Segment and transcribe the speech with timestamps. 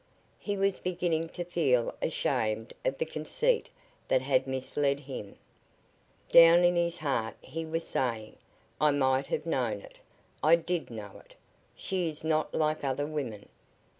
[0.39, 3.69] He was beginning to feel ashamed of the conceit
[4.07, 5.35] that had misled him.
[6.31, 8.35] Down in his heart he was saying:
[8.81, 9.99] "I might have known it.
[10.41, 11.35] I did know it.
[11.75, 13.47] She is not like other women."